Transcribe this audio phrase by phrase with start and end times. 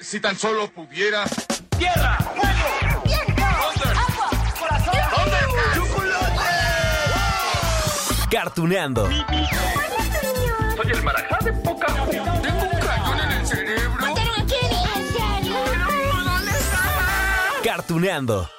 [0.00, 1.24] Si tan solo pudiera.
[1.78, 2.16] ¡Tierra!
[2.16, 3.02] ¡Fuego!
[3.04, 3.42] ¡Viento!
[3.42, 4.30] ¡Agua!
[4.58, 4.94] ¡Corazón!
[8.30, 9.08] Cartuneando.
[9.08, 14.06] Soy el marajá de poca Tengo un cañón en el cerebro.
[16.24, 17.62] ¿Dónde está?
[17.62, 18.50] Cartuneando.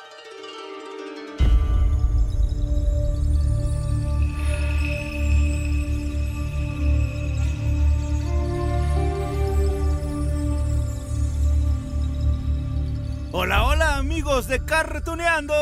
[13.34, 15.53] Hola, hola amigos de Cartuneando.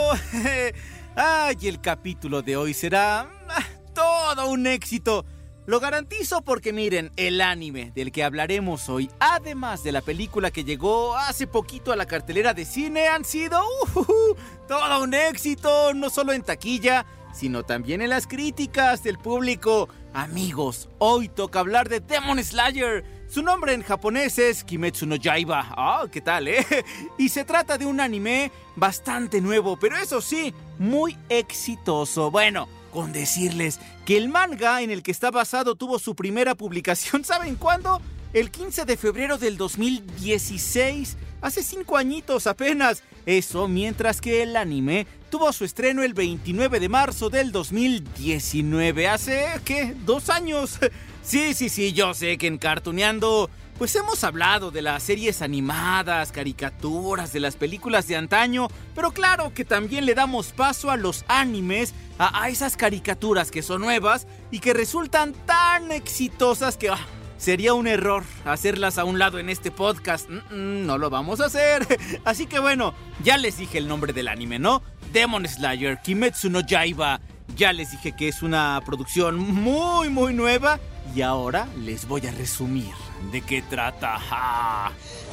[1.15, 5.23] Ay, el capítulo de hoy será ah, todo un éxito.
[5.67, 10.63] Lo garantizo porque miren, el anime del que hablaremos hoy, además de la película que
[10.63, 13.61] llegó hace poquito a la cartelera de cine, han sido
[13.93, 14.35] uh,
[14.67, 19.89] todo un éxito, no solo en taquilla, sino también en las críticas del público.
[20.15, 23.18] Amigos, hoy toca hablar de Demon Slayer.
[23.29, 25.67] Su nombre en japonés es Kimetsu no Yaiba.
[25.77, 26.65] Ah, ¿qué tal, eh?
[27.19, 32.31] Y se trata de un anime bastante nuevo, pero eso sí, muy exitoso.
[32.31, 37.23] Bueno, con decirles que el manga en el que está basado tuvo su primera publicación,
[37.23, 38.01] ¿saben cuándo?
[38.31, 43.01] El 15 de febrero del 2016, hace cinco añitos apenas.
[43.25, 49.47] Eso mientras que el anime tuvo su estreno el 29 de marzo del 2019, hace,
[49.65, 49.95] ¿qué?
[50.05, 50.79] ¿Dos años?
[51.21, 56.31] Sí, sí, sí, yo sé que en Cartuneando pues hemos hablado de las series animadas,
[56.31, 61.25] caricaturas, de las películas de antaño, pero claro que también le damos paso a los
[61.27, 66.89] animes, a, esas caricaturas que son nuevas y que resultan tan exitosas que...
[66.89, 67.05] ah,
[67.39, 70.29] Sería un error hacerlas a un lado en este podcast.
[70.29, 71.87] No lo vamos a hacer.
[72.25, 74.83] Así que bueno, ya les dije el nombre del anime, ¿no?
[75.13, 77.21] Demon Slayer, Kimetsu no Yaiba.
[77.55, 80.81] Ya les dije que es una producción muy, muy nueva.
[81.15, 82.93] Y ahora les voy a resumir
[83.31, 84.19] de qué trata.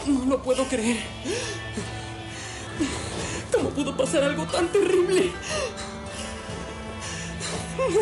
[0.07, 0.99] No lo puedo creer.
[3.53, 5.33] ¿Cómo pudo pasar algo tan terrible?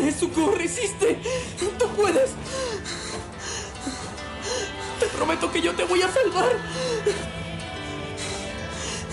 [0.02, 1.18] Nezuko, resiste.
[1.78, 2.32] Tú puedes.
[5.16, 6.56] Prometo que yo te voy a salvar.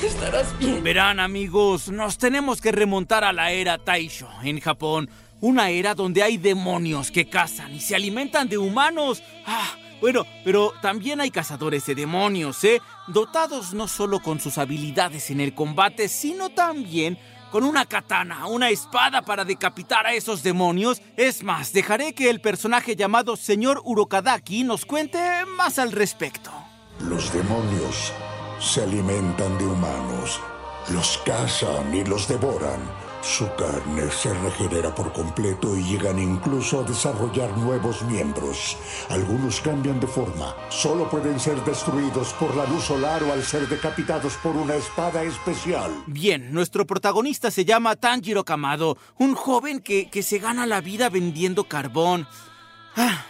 [0.03, 0.83] Estarás bien.
[0.83, 5.09] Verán amigos, nos tenemos que remontar a la era Taisho en Japón.
[5.41, 9.21] Una era donde hay demonios que cazan y se alimentan de humanos.
[9.45, 9.69] Ah,
[9.99, 12.81] bueno, pero también hay cazadores de demonios, ¿eh?
[13.07, 17.19] Dotados no solo con sus habilidades en el combate, sino también
[17.51, 21.01] con una katana, una espada para decapitar a esos demonios.
[21.17, 25.19] Es más, dejaré que el personaje llamado Señor Urokadaki nos cuente
[25.57, 26.49] más al respecto.
[26.99, 28.13] Los demonios
[28.59, 30.39] se alimentan de humanos,
[30.93, 33.00] los cazan y los devoran.
[33.21, 38.77] Su carne se regenera por completo y llegan incluso a desarrollar nuevos miembros.
[39.09, 40.55] Algunos cambian de forma.
[40.69, 45.21] Solo pueden ser destruidos por la luz solar o al ser decapitados por una espada
[45.23, 45.91] especial.
[46.07, 51.09] Bien, nuestro protagonista se llama Tanjiro Kamado, un joven que, que se gana la vida
[51.09, 52.27] vendiendo carbón.
[52.95, 53.25] Ah,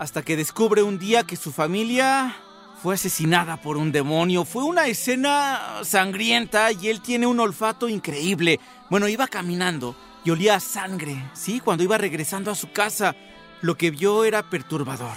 [0.00, 2.36] hasta que descubre un día que su familia
[2.82, 4.44] fue asesinada por un demonio.
[4.44, 8.60] Fue una escena sangrienta y él tiene un olfato increíble.
[8.90, 11.60] Bueno, iba caminando y olía sangre, ¿sí?
[11.60, 13.14] Cuando iba regresando a su casa,
[13.62, 15.16] lo que vio era perturbador.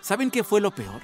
[0.00, 1.02] ¿Saben qué fue lo peor?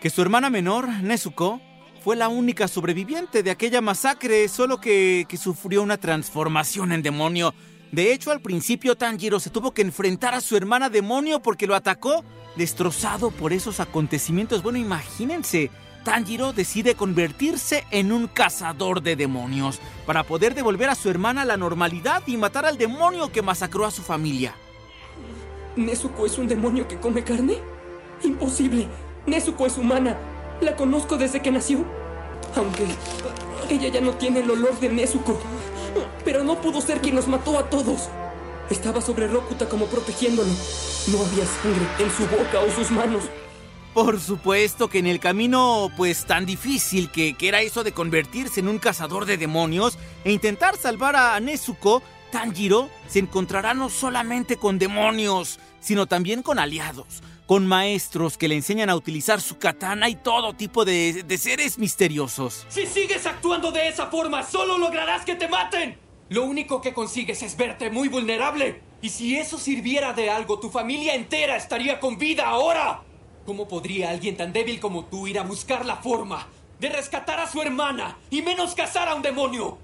[0.00, 1.60] Que su hermana menor, Nezuko,
[2.04, 7.52] fue la única sobreviviente de aquella masacre, solo que, que sufrió una transformación en demonio.
[7.92, 11.74] De hecho, al principio Tanjiro se tuvo que enfrentar a su hermana demonio porque lo
[11.74, 12.24] atacó,
[12.56, 14.62] destrozado por esos acontecimientos.
[14.62, 15.70] Bueno, imagínense,
[16.04, 21.56] Tanjiro decide convertirse en un cazador de demonios para poder devolver a su hermana la
[21.56, 24.54] normalidad y matar al demonio que masacró a su familia.
[25.76, 27.58] ¿Nezuko es un demonio que come carne?
[28.22, 28.86] Imposible.
[29.26, 30.16] Nezuko es humana.
[30.60, 31.84] La conozco desde que nació.
[32.54, 32.86] Aunque
[33.68, 35.38] ella ya no tiene el olor de Nezuko.
[36.24, 38.08] Pero no pudo ser quien los mató a todos.
[38.70, 40.50] Estaba sobre Rokuta como protegiéndolo.
[41.08, 43.24] No había sangre en su boca o sus manos.
[43.94, 48.60] Por supuesto que en el camino, pues tan difícil que, que era eso de convertirse
[48.60, 54.56] en un cazador de demonios e intentar salvar a Nezuko, Tanjiro se encontrará no solamente
[54.58, 57.22] con demonios, sino también con aliados.
[57.46, 61.78] Con maestros que le enseñan a utilizar su katana y todo tipo de, de seres
[61.78, 62.66] misteriosos.
[62.68, 65.96] Si sigues actuando de esa forma, solo lograrás que te maten.
[66.28, 68.82] Lo único que consigues es verte muy vulnerable.
[69.00, 73.02] Y si eso sirviera de algo, tu familia entera estaría con vida ahora.
[73.44, 76.48] ¿Cómo podría alguien tan débil como tú ir a buscar la forma
[76.80, 79.78] de rescatar a su hermana y menos cazar a un demonio?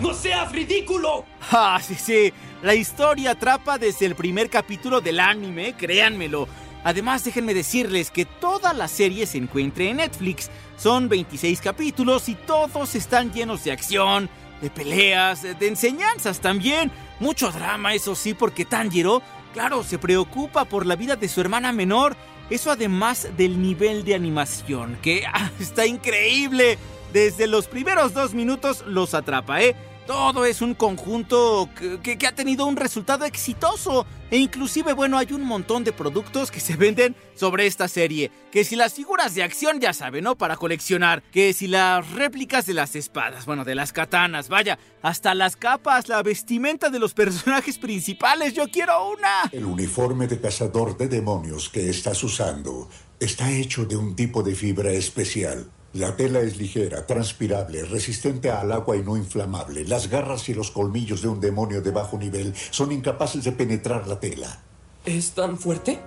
[0.00, 1.24] ¡No seas ridículo!
[1.50, 2.32] Ah, sí, sí.
[2.62, 6.46] La historia atrapa desde el primer capítulo del anime, créanmelo.
[6.84, 10.50] Además, déjenme decirles que toda la serie se encuentra en Netflix.
[10.76, 14.28] Son 26 capítulos y todos están llenos de acción,
[14.60, 16.90] de peleas, de enseñanzas también.
[17.20, 21.72] Mucho drama, eso sí, porque Tanjiro, claro, se preocupa por la vida de su hermana
[21.72, 22.16] menor.
[22.50, 26.78] Eso además del nivel de animación, que ah, está increíble.
[27.12, 29.76] Desde los primeros dos minutos los atrapa, ¿eh?
[30.12, 31.70] Todo es un conjunto
[32.02, 34.04] que, ha tenido un resultado exitoso.
[34.30, 38.30] E inclusive, bueno, hay un montón de productos que se venden sobre esta serie.
[38.50, 40.36] Que si las figuras de acción, ya saben, ¿no?
[40.36, 41.22] Para coleccionar.
[41.32, 46.08] Que si las réplicas de las espadas, bueno, de las katanas, vaya, hasta las capas,
[46.08, 49.48] la vestimenta de los personajes principales, yo quiero una.
[49.50, 54.54] El uniforme de cazador de demonios que estás usando está hecho de un tipo de
[54.54, 55.70] fibra especial.
[55.94, 59.84] La tela es ligera, transpirable, resistente al agua y no inflamable.
[59.84, 64.08] Las garras y los colmillos de un demonio de bajo nivel son incapaces de penetrar
[64.08, 64.62] la tela.
[65.04, 66.00] ¿Es tan fuerte?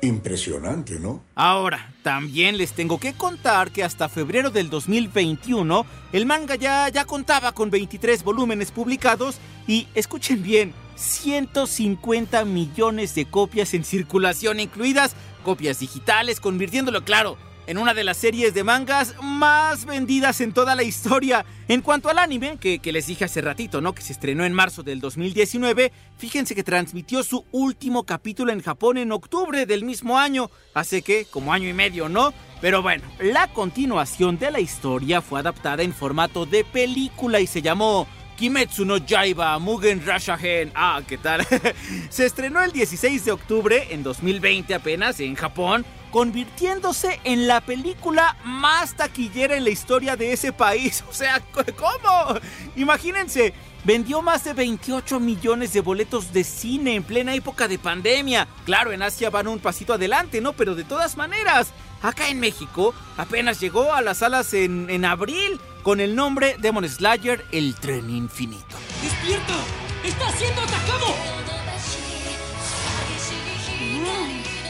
[0.00, 1.22] Impresionante, ¿no?
[1.34, 7.04] Ahora, también les tengo que contar que hasta febrero del 2021 el manga ya, ya
[7.04, 15.14] contaba con 23 volúmenes publicados y, escuchen bien, 150 millones de copias en circulación, incluidas
[15.44, 20.74] copias digitales, convirtiéndolo, claro, en una de las series de mangas más vendidas en toda
[20.74, 21.44] la historia.
[21.68, 23.94] En cuanto al anime, que, les dije hace ratito, ¿no?
[23.94, 28.98] Que se estrenó en marzo del 2019, fíjense que transmitió su último capítulo en Japón
[28.98, 32.32] en octubre del mismo año, hace que como año y medio, ¿no?
[32.60, 37.62] Pero bueno, la continuación de la historia fue adaptada en formato de película y se
[37.62, 40.70] llamó Kimetsu no Yaiba Mugen Rashagen.
[40.74, 41.46] Ah, ¿qué tal?
[42.10, 45.84] se estrenó el 16 de octubre en 2020 apenas en Japón
[46.16, 51.04] convirtiéndose en la película más taquillera en la historia de ese país.
[51.10, 51.42] O sea,
[51.76, 52.40] ¿cómo?
[52.74, 53.52] Imagínense,
[53.84, 58.48] vendió más de 28 millones de boletos de cine en plena época de pandemia.
[58.64, 60.54] Claro, en Asia van un pasito adelante, ¿no?
[60.54, 61.68] Pero de todas maneras,
[62.00, 66.88] acá en México apenas llegó a las salas en, en abril con el nombre Demon
[66.88, 68.74] Slayer, el tren infinito.
[69.02, 69.54] ¡Despierta!
[70.02, 71.14] ¡Está siendo atacado!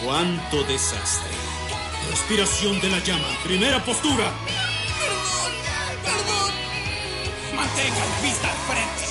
[0.02, 1.35] ¡Cuánto desastre!
[2.10, 3.28] Respiración de la llama.
[3.44, 4.32] Primera postura.
[4.98, 5.52] Perdón,
[6.02, 6.52] perdón.
[7.54, 9.06] Mantengan vista al frente.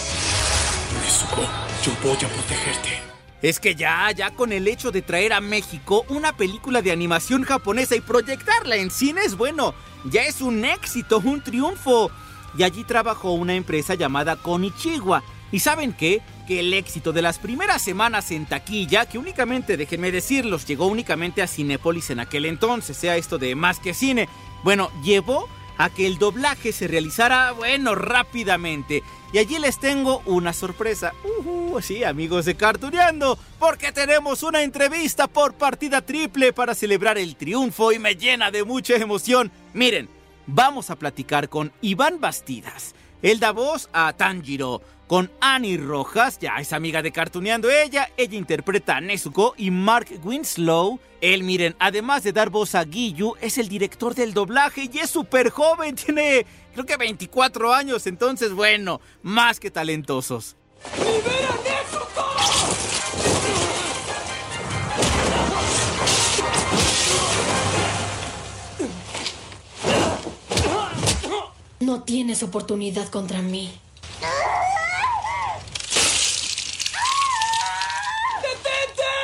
[1.02, 1.42] Nezuko,
[1.84, 3.02] yo voy a protegerte.
[3.42, 7.44] Es que ya, ya con el hecho de traer a México una película de animación
[7.44, 9.76] japonesa y proyectarla en cines, bueno,
[10.06, 12.10] ya es un éxito, un triunfo.
[12.58, 15.22] Y allí trabajó una empresa llamada Konichiwa.
[15.52, 16.22] ¿Y saben qué?
[16.48, 21.42] Que el éxito de las primeras semanas en taquilla, que únicamente, déjenme decirlos, llegó únicamente
[21.42, 24.28] a Cinépolis en aquel entonces, sea esto de más que cine,
[24.64, 25.48] bueno, llevó
[25.78, 29.04] a que el doblaje se realizara, bueno, rápidamente.
[29.34, 31.14] Y allí les tengo una sorpresa.
[31.24, 37.36] Uh, sí, amigos de Cartuneando, porque tenemos una entrevista por partida triple para celebrar el
[37.36, 39.52] triunfo y me llena de mucha emoción.
[39.74, 40.10] Miren,
[40.48, 42.96] vamos a platicar con Iván Bastidas.
[43.26, 44.84] Él da voz a Tanjiro.
[45.08, 50.08] Con Annie Rojas, ya es amiga de Cartuneando ella, ella interpreta a Nezuko y Mark
[50.24, 51.00] Winslow.
[51.22, 55.10] Él, miren, además de dar voz a Giyu, es el director del doblaje y es
[55.10, 60.56] súper joven, tiene creo que 24 años, entonces bueno, más que talentosos.
[61.00, 61.56] ¡Libera
[71.80, 73.72] No tienes oportunidad contra mí.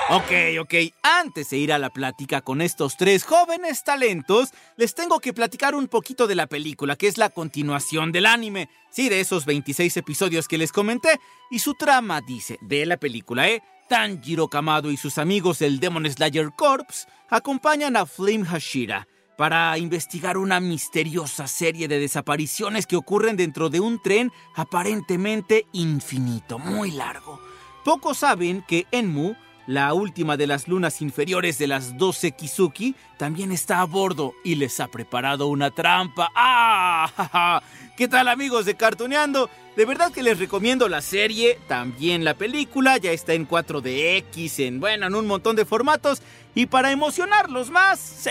[0.09, 5.21] Ok, ok, antes de ir a la plática con estos tres jóvenes talentos, les tengo
[5.21, 8.67] que platicar un poquito de la película, que es la continuación del anime.
[8.91, 11.17] Sí, de esos 26 episodios que les comenté.
[11.49, 13.63] Y su trama dice, de la película, ¿eh?
[13.87, 19.07] Tanjiro Kamado y sus amigos del Demon Slayer Corps acompañan a Flame Hashira
[19.41, 26.59] para investigar una misteriosa serie de desapariciones que ocurren dentro de un tren aparentemente infinito,
[26.59, 27.41] muy largo.
[27.83, 29.33] Pocos saben que Enmu
[29.71, 34.55] la última de las lunas inferiores de las 12 Kizuki también está a bordo y
[34.55, 36.29] les ha preparado una trampa.
[36.35, 37.61] ¡Ah!
[37.97, 39.49] ¿Qué tal amigos de Cartoneando?
[39.77, 44.81] De verdad que les recomiendo la serie, también la película, ya está en 4DX, en
[44.81, 46.21] bueno, en un montón de formatos.
[46.53, 48.29] Y para emocionarlos más, sí,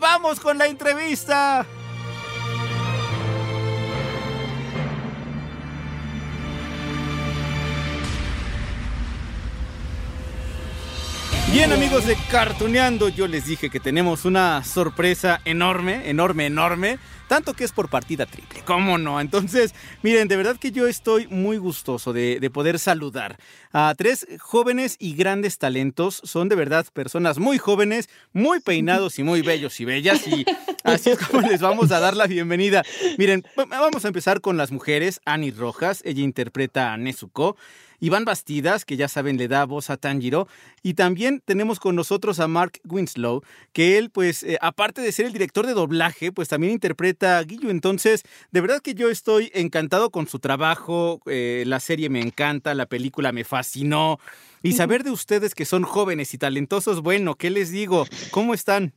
[0.00, 1.66] vamos con la entrevista.
[11.56, 16.98] Bien amigos de Cartoneando, yo les dije que tenemos una sorpresa enorme, enorme, enorme.
[17.28, 19.22] Tanto que es por partida triple, ¿cómo no?
[19.22, 23.38] Entonces, miren, de verdad que yo estoy muy gustoso de, de, poder saludar
[23.72, 26.20] a tres jóvenes y grandes talentos.
[26.24, 30.26] Son de verdad personas muy jóvenes, muy peinados y muy bellos y bellas.
[30.26, 30.44] Y
[30.84, 32.82] así es como les vamos a dar la bienvenida.
[33.16, 35.22] Miren, vamos a empezar con las mujeres.
[35.24, 37.56] Annie Rojas, ella interpreta a Nezuko.
[38.00, 40.48] Iván Bastidas, que ya saben le da voz a Tanjiro,
[40.82, 45.26] y también tenemos con nosotros a Mark Winslow, que él, pues, eh, aparte de ser
[45.26, 47.70] el director de doblaje, pues también interpreta a Guillo.
[47.70, 48.22] Entonces,
[48.52, 52.86] de verdad que yo estoy encantado con su trabajo, eh, la serie me encanta, la
[52.86, 54.18] película me fascinó,
[54.62, 58.06] y saber de ustedes que son jóvenes y talentosos, bueno, ¿qué les digo?
[58.30, 58.92] ¿Cómo están?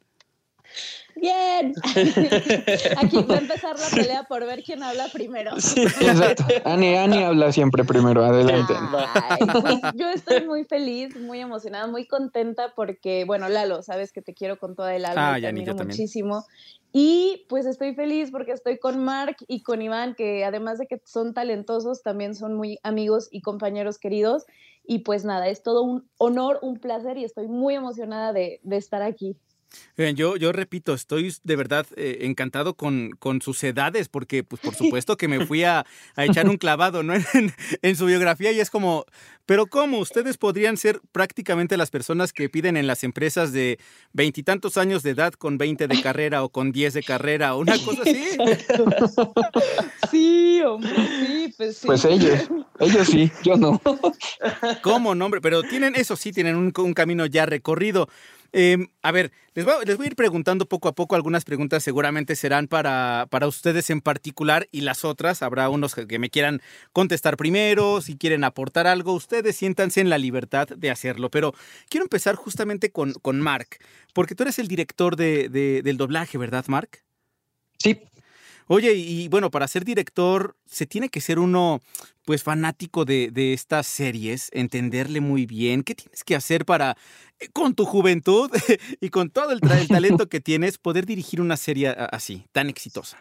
[1.15, 1.73] Bien.
[2.97, 5.59] Aquí va a empezar la pelea por ver quién habla primero.
[5.59, 6.45] Sí, exacto.
[6.65, 8.23] Ani, Ani habla siempre primero.
[8.23, 8.73] Adelante.
[9.13, 14.21] Ay, pues yo estoy muy feliz, muy emocionada, muy contenta porque, bueno, Lalo, sabes que
[14.21, 15.35] te quiero con toda el alma.
[15.35, 15.87] Ah, te Ani, yo también.
[15.87, 16.45] muchísimo.
[16.91, 21.01] Y pues estoy feliz porque estoy con Mark y con Iván, que además de que
[21.05, 24.45] son talentosos, también son muy amigos y compañeros queridos.
[24.85, 28.77] Y pues nada, es todo un honor, un placer y estoy muy emocionada de, de
[28.77, 29.37] estar aquí.
[29.97, 34.61] Bien, yo, yo repito, estoy de verdad eh, encantado con, con sus edades, porque pues
[34.61, 35.85] por supuesto que me fui a,
[36.15, 37.13] a echar un clavado ¿no?
[37.33, 39.05] en, en, su biografía y es como,
[39.45, 39.99] pero ¿cómo?
[39.99, 43.79] Ustedes podrían ser prácticamente las personas que piden en las empresas de
[44.13, 47.77] veintitantos años de edad con 20 de carrera o con 10 de carrera o una
[47.77, 48.37] cosa así.
[50.09, 51.87] Sí, hombre, sí, pues sí.
[51.87, 52.49] Pues ellos,
[52.79, 53.81] ellos sí, yo no.
[54.81, 55.41] ¿Cómo, no, hombre?
[55.41, 58.07] Pero tienen, eso sí, tienen un, un camino ya recorrido.
[58.51, 61.15] Eh, a ver, les voy, les voy, a ir preguntando poco a poco.
[61.15, 66.19] Algunas preguntas seguramente serán para, para ustedes en particular y las otras habrá unos que
[66.19, 71.29] me quieran contestar primero, si quieren aportar algo, ustedes siéntanse en la libertad de hacerlo.
[71.29, 71.53] Pero
[71.89, 73.77] quiero empezar justamente con, con Mark,
[74.13, 77.03] porque tú eres el director de, de, del doblaje, ¿verdad, Mark?
[77.77, 78.01] Sí.
[78.71, 81.81] Oye, y bueno, para ser director se tiene que ser uno,
[82.29, 85.81] pues, fanático de, estas series, entenderle muy bien.
[85.81, 86.95] ¿Qué tienes que hacer para,
[87.39, 88.51] eh, con tu juventud
[89.01, 93.17] y con todo el, el talento que tienes, poder dirigir una serie así, tan exitosa?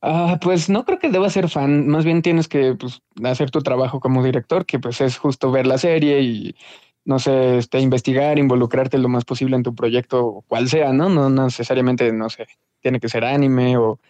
[0.00, 3.60] Ah, pues no creo que deba ser fan, más bien tienes que pues, hacer tu
[3.60, 6.56] trabajo como director, que pues es justo ver la serie y
[7.04, 11.10] no sé, este, investigar, involucrarte lo más posible en tu proyecto, cual sea, ¿no?
[11.10, 12.46] No necesariamente, no sé,
[12.80, 14.00] tiene que ser anime o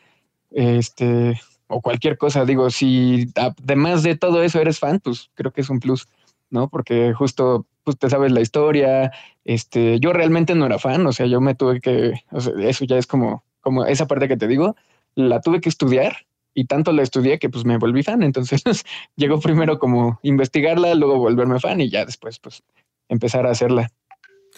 [0.53, 2.45] este o cualquier cosa.
[2.45, 6.09] Digo, si además de todo eso eres fan, pues creo que es un plus,
[6.51, 6.69] ¿no?
[6.69, 9.13] Porque justo pues te sabes la historia.
[9.45, 12.85] Este, yo realmente no era fan, o sea, yo me tuve que, o sea, eso
[12.85, 14.77] ya es como, como esa parte que te digo,
[15.15, 18.23] la tuve que estudiar y tanto la estudié que pues me volví fan.
[18.23, 18.63] Entonces
[19.17, 22.63] llegó primero como investigarla, luego volverme fan y ya después pues
[23.09, 23.91] empezar a hacerla.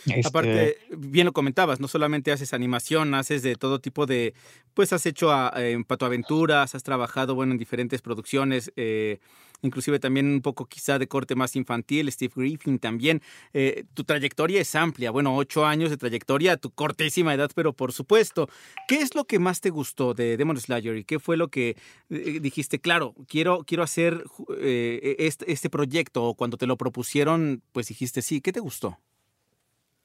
[0.06, 0.26] Este...
[0.26, 4.34] Aparte, bien lo comentabas, no solamente haces animación, haces de todo tipo de,
[4.74, 5.52] pues has hecho a,
[5.86, 9.18] patoaventuras, has trabajado, bueno, en diferentes producciones, eh,
[9.62, 13.20] inclusive también un poco quizá de corte más infantil, Steve Griffin también.
[13.52, 17.92] Eh, tu trayectoria es amplia, bueno, ocho años de trayectoria, tu cortísima edad, pero por
[17.92, 18.48] supuesto.
[18.88, 21.76] ¿Qué es lo que más te gustó de Demon Slayer y qué fue lo que
[22.08, 24.24] eh, dijiste, claro, quiero, quiero hacer
[24.58, 28.98] este, este proyecto o cuando te lo propusieron, pues dijiste sí, ¿qué te gustó?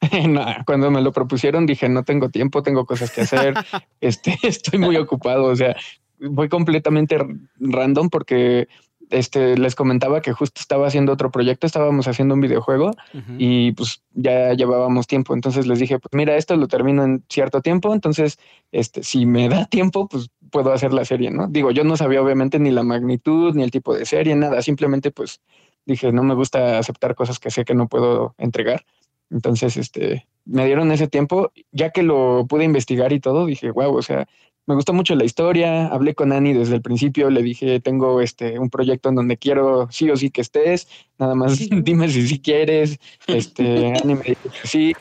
[0.29, 3.53] No, cuando me lo propusieron dije, no tengo tiempo, tengo cosas que hacer,
[4.01, 5.75] este, estoy muy ocupado, o sea,
[6.19, 7.17] voy completamente
[7.59, 8.67] random porque
[9.09, 13.35] este, les comentaba que justo estaba haciendo otro proyecto, estábamos haciendo un videojuego uh -huh.
[13.37, 17.61] y pues ya llevábamos tiempo, entonces les dije, pues mira, esto lo termino en cierto
[17.61, 18.39] tiempo, entonces,
[18.71, 21.47] este, si me da tiempo, pues puedo hacer la serie, ¿no?
[21.47, 25.11] Digo, yo no sabía obviamente ni la magnitud, ni el tipo de serie, nada, simplemente
[25.11, 25.41] pues
[25.85, 28.85] dije, no me gusta aceptar cosas que sé que no puedo entregar,
[29.29, 33.95] entonces, este, me dieron ese tiempo, ya que lo pude investigar y todo, dije, wow,
[33.95, 34.27] o sea,
[34.67, 38.57] me gustó mucho la historia, hablé con Ani desde el principio, le dije, tengo este
[38.57, 40.87] un proyecto en donde quiero sí o sí que estés,
[41.19, 44.93] nada más dime si sí quieres, este, Ani me dijo que sí,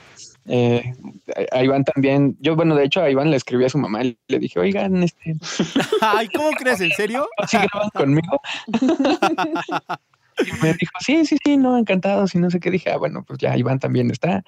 [0.47, 0.95] eh,
[1.53, 4.19] a Iván también, yo bueno, de hecho a Iván le escribí a su mamá y
[4.29, 5.37] le dije, oigan, este...
[6.03, 6.81] Ay, ¿cómo crees?
[6.81, 7.27] ¿En serio?
[7.49, 8.41] ¿Sí graban conmigo?
[10.39, 13.25] Y me dijo, sí, sí, sí, no, encantado, y no sé qué, dije, ah, bueno,
[13.27, 14.45] pues ya Iván también está,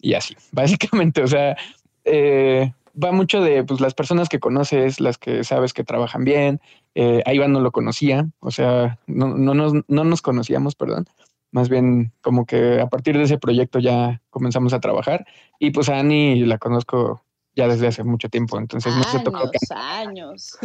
[0.00, 1.56] y así, básicamente, o sea,
[2.04, 6.60] eh, va mucho de pues, las personas que conoces, las que sabes que trabajan bien.
[6.94, 11.06] Eh, a Iván no lo conocía, o sea, no, no, nos, no nos conocíamos, perdón.
[11.52, 15.26] Más bien como que a partir de ese proyecto ya comenzamos a trabajar.
[15.58, 17.22] Y pues a Ani la conozco
[17.54, 19.50] ya desde hace mucho tiempo, entonces no se tocó.
[19.70, 20.58] Años,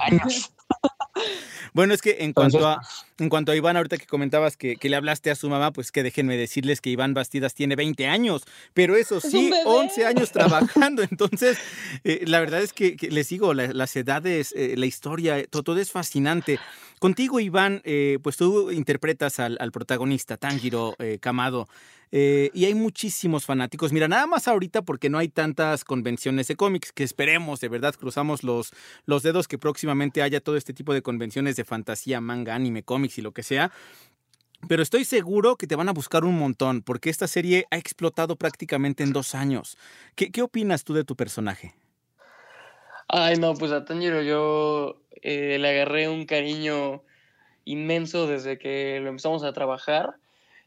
[0.00, 0.52] años.
[1.72, 2.80] Bueno, es que en cuanto a
[3.20, 5.92] en cuanto a Iván, ahorita que comentabas que, que, le hablaste a su mamá, pues
[5.92, 11.02] que déjenme decirles que Iván Bastidas tiene 20 años, pero eso sí, 11 años trabajando.
[11.02, 11.58] Entonces,
[12.04, 15.62] eh, la verdad es que, que les digo, la, las edades, eh, la historia, todo,
[15.62, 16.58] todo, es fascinante.
[16.98, 21.68] Contigo, Iván, eh, pues tú interpretas al, al protagonista, Tanjiro Kamado.
[22.12, 23.92] Eh, y hay muchísimos fanáticos.
[23.92, 27.94] Mira, nada más ahorita porque no hay tantas convenciones de cómics que esperemos, de verdad,
[27.94, 28.72] cruzamos los,
[29.06, 33.18] los dedos que próximamente haya todo este tipo de convenciones de fantasía, manga, anime, cómics
[33.18, 33.70] y lo que sea.
[34.68, 38.36] Pero estoy seguro que te van a buscar un montón, porque esta serie ha explotado
[38.36, 39.78] prácticamente en dos años.
[40.16, 41.74] ¿Qué, qué opinas tú de tu personaje?
[43.08, 47.02] Ay, no, pues a Tanjiro yo eh, le agarré un cariño
[47.64, 50.16] inmenso desde que lo empezamos a trabajar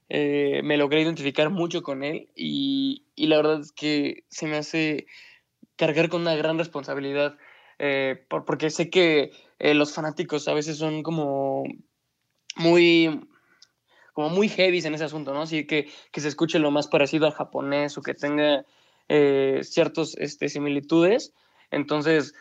[0.09, 5.07] eh, me logré identificar mucho con él y, la verdad es que se me hace
[5.75, 7.37] cargar con una gran responsabilidad
[7.79, 11.63] eh, por, porque sé que eh, los fanáticos a veces son como
[12.55, 13.27] muy
[14.13, 15.41] como muy heavy en ese asunto, ¿no?
[15.41, 18.63] Así que, que se escuche lo más parecido al japonés o que tenga
[19.09, 21.33] eh, ciertas este, similitudes.
[21.71, 22.35] Entonces,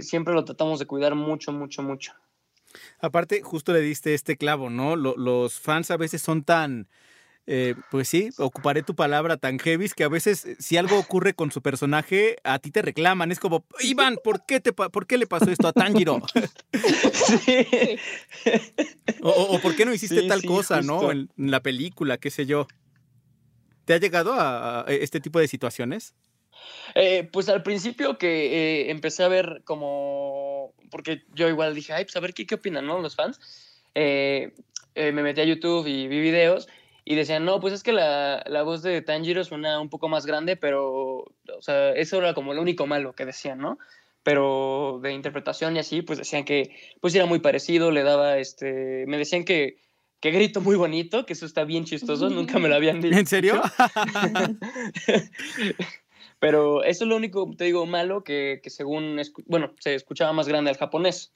[0.00, 2.14] siempre lo tratamos de cuidar mucho, mucho, mucho.
[3.00, 4.96] Aparte, justo le diste este clavo, ¿no?
[4.96, 6.88] los fans a veces son tan,
[7.50, 11.32] eh, pues sí, ocuparé tu palabra, tan heavy que a veces eh, si algo ocurre
[11.32, 13.32] con su personaje, a ti te reclaman.
[13.32, 16.20] Es como, Iván, ¿por qué, te, por qué le pasó esto a Tanjiro?
[17.14, 17.66] Sí.
[19.22, 20.92] o, o, ¿por qué no hiciste sí, tal sí, cosa, justo.
[20.92, 21.10] no?
[21.10, 22.68] En, en, la película, qué sé yo.
[23.86, 26.14] ¿Te ha llegado a, a este tipo de situaciones?
[26.94, 32.04] Eh, pues al principio que eh, empecé a ver como, porque yo igual dije, ay,
[32.04, 33.00] pues a ver qué, qué opinan, ¿no?
[33.00, 33.40] Los fans.
[33.94, 34.52] Eh,
[34.94, 36.68] me metí a YouTube y vi videos
[37.04, 40.26] y decían, no, pues es que la, la, voz de Tanjiro suena un poco más
[40.26, 43.78] grande, pero, o sea, eso era como lo único malo que decían, ¿no?
[44.24, 49.04] Pero de interpretación y así, pues decían que, pues era muy parecido, le daba, este,
[49.06, 49.78] me decían que,
[50.20, 53.16] que grito muy bonito, que eso está bien chistoso, nunca me lo habían dicho.
[53.18, 53.62] ¿En serio?
[56.40, 60.48] Pero eso es lo único, te digo, malo que, que según, bueno, se escuchaba más
[60.48, 61.32] grande al japonés.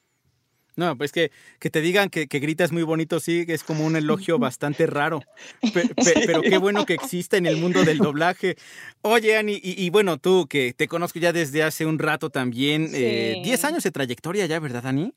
[0.74, 3.96] No, pues que, que te digan que, que, gritas muy bonito, sí, es como un
[3.96, 5.20] elogio bastante raro.
[5.60, 8.56] Pe, pe, pero qué bueno que exista en el mundo del doblaje.
[9.02, 12.88] Oye, Ani, y, y, bueno, tú que te conozco ya desde hace un rato también,
[12.88, 12.96] sí.
[12.96, 15.12] eh, 10 años de trayectoria ya, ¿verdad, Ani?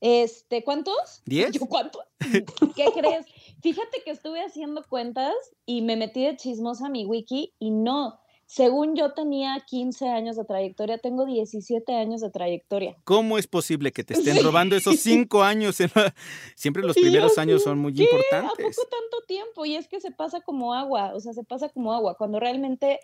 [0.00, 1.22] Este, ¿cuántos?
[1.24, 1.56] ¿Diez?
[1.60, 2.02] ¿Cuántos?
[2.76, 3.24] ¿Qué crees?
[3.62, 5.32] Fíjate que estuve haciendo cuentas
[5.64, 8.18] y me metí de chismosa a mi wiki y no,
[8.52, 12.94] según yo tenía 15 años de trayectoria, tengo 17 años de trayectoria.
[13.04, 14.42] ¿Cómo es posible que te estén sí.
[14.42, 15.76] robando esos 5 años?
[16.54, 18.02] Siempre los primeros años son muy ¿qué?
[18.02, 18.52] importantes.
[18.52, 19.64] ¿A poco tanto tiempo?
[19.64, 22.18] Y es que se pasa como agua, o sea, se pasa como agua.
[22.18, 23.00] Cuando realmente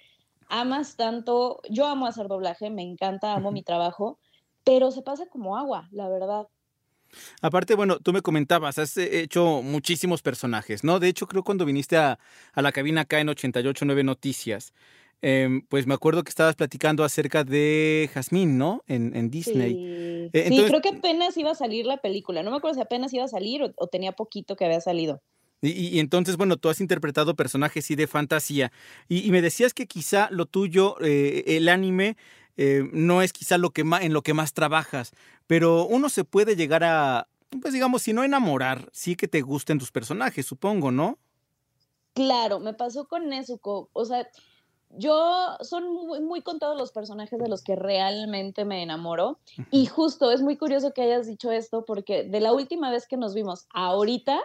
[0.50, 4.18] amas tanto, yo amo hacer doblaje, me encanta, amo mi trabajo,
[4.64, 6.46] pero se pasa como agua, la verdad.
[7.40, 11.00] Aparte, bueno, tú me comentabas, has hecho muchísimos personajes, ¿no?
[11.00, 12.18] De hecho, creo cuando viniste a,
[12.52, 14.74] a la cabina acá en 889 Noticias,
[15.22, 18.82] eh, pues me acuerdo que estabas platicando acerca de Jazmín, ¿no?
[18.86, 19.72] En, en Disney.
[19.72, 19.84] Sí.
[19.84, 22.42] Eh, entonces, sí, creo que apenas iba a salir la película.
[22.42, 25.22] No me acuerdo si apenas iba a salir o, o tenía poquito que había salido.
[25.60, 28.70] Y, y, entonces, bueno, tú has interpretado personajes sí de fantasía.
[29.08, 32.16] Y, y me decías que quizá lo tuyo, eh, el anime,
[32.56, 35.12] eh, no es quizá lo que más, en lo que más trabajas,
[35.46, 37.28] pero uno se puede llegar a,
[37.62, 41.18] pues digamos, si no enamorar, sí que te gusten tus personajes, supongo, ¿no?
[42.14, 43.90] Claro, me pasó con Nezuko.
[43.92, 44.28] O sea,
[44.90, 49.38] yo son muy, muy, contados los personajes de los que realmente me enamoro.
[49.70, 53.16] Y justo es muy curioso que hayas dicho esto porque de la última vez que
[53.16, 54.40] nos vimos ahorita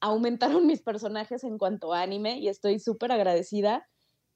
[0.00, 3.86] aumentaron mis personajes en cuanto a anime y estoy súper agradecida.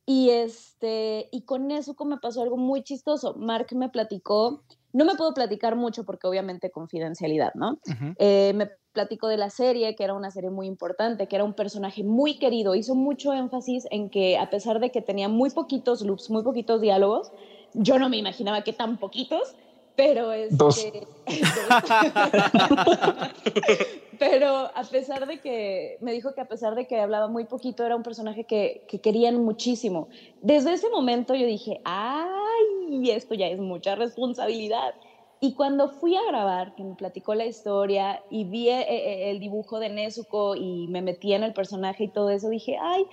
[0.07, 3.35] Y este, y con Nezuko me pasó algo muy chistoso.
[3.35, 4.63] Mark me platicó,
[4.99, 7.79] no me puedo platicar mucho porque obviamente confidencialidad, ¿no?
[7.87, 8.15] Uh -huh.
[8.19, 11.55] eh, me platicó de la serie, que era una serie muy importante, que era un
[11.55, 12.75] personaje muy querido.
[12.75, 16.81] Hizo mucho énfasis en que a pesar de que tenía muy poquitos loops, muy poquitos
[16.81, 17.31] diálogos,
[17.75, 19.55] yo no me imaginaba que tan poquitos,
[19.99, 20.77] pero es Dos.
[20.77, 21.07] que...
[24.21, 27.85] pero a pesar de que me dijo que a pesar de que hablaba muy poquito
[27.85, 30.07] era un personaje que, que, querían muchísimo
[30.41, 34.95] desde ese momento yo dije ay esto ya es mucha responsabilidad
[35.41, 39.81] y cuando fui a grabar que me platicó la historia y vi eh, el dibujo
[39.81, 43.05] de Nezuko y me metí en el personaje y todo eso dije ay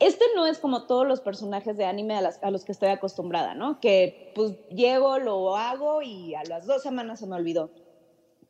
[0.00, 2.88] este no es como todos los personajes de anime a, las, a, los que estoy
[2.88, 3.80] acostumbrada, ¿no?
[3.80, 7.70] Que pues llego, lo hago y a las dos semanas se me olvidó.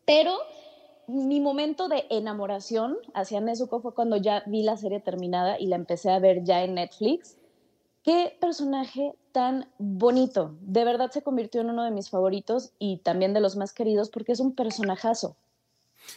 [0.04, 0.34] Pero
[1.06, 5.76] mi momento de enamoración hacia Nezuko fue cuando ya vi la serie terminada y la
[5.76, 7.36] empecé a ver ya en Netflix.
[8.02, 10.56] Qué personaje tan bonito.
[10.60, 14.10] De verdad se convirtió en uno de mis favoritos y también de los más queridos
[14.10, 15.36] porque es un personajazo.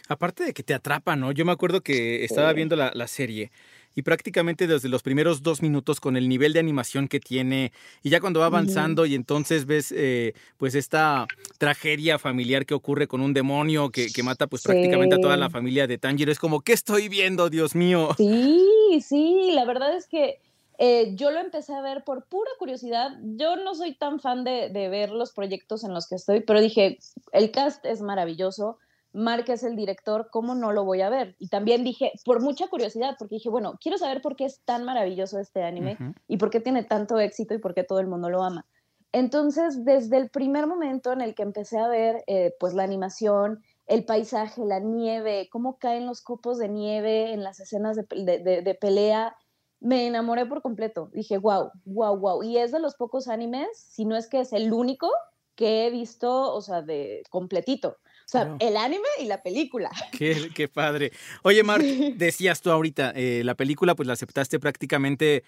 [0.08, 1.32] Aparte de que te atrapa, ¿no?
[1.32, 3.50] Yo me acuerdo que estaba viendo la, la serie
[3.94, 8.10] y prácticamente desde los primeros dos minutos con el nivel de animación que tiene y
[8.10, 11.26] ya cuando va avanzando y entonces ves eh, pues esta
[11.58, 14.68] tragedia familiar que ocurre con un demonio que, que mata pues sí.
[14.68, 18.10] prácticamente a toda la familia de Tanjiro es como ¿qué estoy viendo Dios mío?
[18.16, 20.40] Sí, sí, la verdad es que
[20.78, 23.16] eh, yo lo empecé a ver por pura curiosidad.
[23.22, 26.60] Yo no soy tan fan de, de ver los proyectos en los que estoy, pero
[26.60, 26.98] dije,
[27.32, 28.78] el cast es maravilloso
[29.12, 31.36] Mark es el director, ¿cómo no lo voy a ver?
[31.38, 34.84] Y también dije, por mucha curiosidad, porque dije, bueno, quiero saber por qué es tan
[34.84, 36.14] maravilloso este anime uh -huh.
[36.28, 38.66] y por qué tiene tanto éxito y por qué todo el mundo lo ama.
[39.12, 43.62] Entonces, desde el primer momento en el que empecé a ver, eh, pues, la animación,
[43.86, 48.38] el paisaje, la nieve, cómo caen los copos de nieve en las escenas de, de,
[48.38, 49.36] de, de pelea,
[49.80, 51.10] me enamoré por completo.
[51.12, 52.42] Dije, wow, wow, wow.
[52.42, 55.10] Y es de los pocos animes, si no es que es el único
[55.56, 57.98] que he visto, o sea, de completito.
[58.24, 59.90] O sea, el anime y la película.
[60.12, 61.12] Qué, qué padre.
[61.42, 61.84] Oye, Mark,
[62.16, 65.44] decías tú ahorita, eh, la película pues la aceptaste prácticamente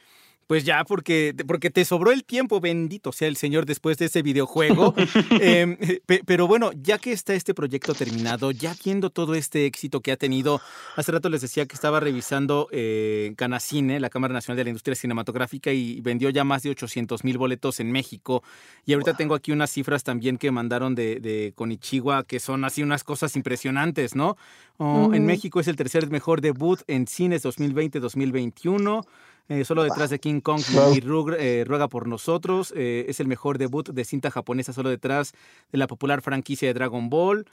[0.46, 4.22] pues ya, porque, porque te sobró el tiempo, bendito sea el Señor, después de ese
[4.22, 4.94] videojuego.
[5.40, 10.12] eh, pero bueno, ya que está este proyecto terminado, ya viendo todo este éxito que
[10.12, 10.61] ha tenido,
[10.96, 14.94] hace rato les decía que estaba revisando eh, Canacine, la Cámara Nacional de la Industria
[14.94, 18.42] Cinematográfica, y vendió ya más de 800 mil boletos en México.
[18.85, 19.18] Y ahorita wow.
[19.18, 23.37] tengo aquí unas cifras también que mandaron de, de Konichiwa, que son así unas cosas
[23.37, 24.37] impresionantes, ¿no?
[24.76, 25.16] Oh, uh -huh.
[25.16, 29.04] En México es el tercer mejor debut en cines 2020-2021.
[29.48, 30.62] Eh, solo detrás de King Kong
[30.94, 32.72] y Rug, eh, Ruega por Nosotros.
[32.76, 35.33] Eh, es el mejor debut de cinta japonesa, solo detrás
[35.70, 37.46] de la popular franquicia de Dragon Ball.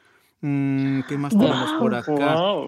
[0.44, 2.12] Mm, ¿Qué más tenemos wow, por acá?
[2.12, 2.68] Wow.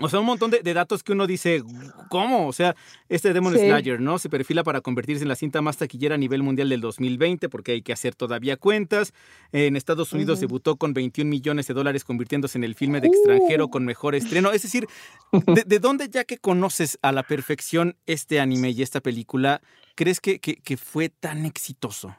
[0.00, 1.62] O sea, un montón de, de, datos que uno dice,
[2.08, 2.48] ¿cómo?
[2.48, 2.74] O sea,
[3.10, 3.60] este Demon sí.
[3.60, 4.18] Slayer, ¿no?
[4.18, 7.72] Se perfila para convertirse en la cinta más taquillera a nivel mundial del 2020, porque
[7.72, 9.12] hay que hacer todavía cuentas.
[9.52, 10.46] En Estados Unidos uh -huh.
[10.48, 13.70] debutó con 21 millones de dólares, convirtiéndose en el filme de extranjero uh.
[13.70, 14.50] con mejor estreno.
[14.50, 14.86] Es decir,
[15.32, 19.60] ¿de, ¿de, dónde ya que conoces a la perfección este anime y esta película,
[19.96, 22.16] crees que, que, que fue tan exitoso?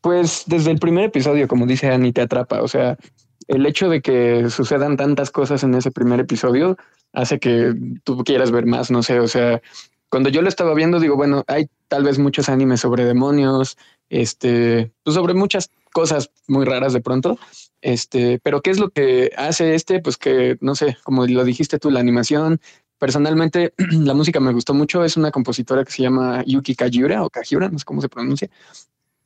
[0.00, 2.62] Pues desde el primer episodio, como dice Annie, te atrapa.
[2.62, 2.98] O sea,
[3.48, 6.76] el hecho de que sucedan tantas cosas en ese primer episodio
[7.12, 9.60] hace que tú quieras ver más, no sé, o sea,
[10.08, 13.76] cuando yo lo estaba viendo, digo, bueno, hay tal vez muchos animes sobre demonios,
[14.08, 17.38] este, pues sobre muchas cosas muy raras de pronto,
[17.80, 20.00] este, pero ¿qué es lo que hace este?
[20.00, 22.60] Pues que, no sé, como lo dijiste tú, la animación,
[22.98, 27.30] personalmente la música me gustó mucho, es una compositora que se llama Yuki Kajiura o
[27.30, 28.48] Kajiura, no sé cómo se pronuncia,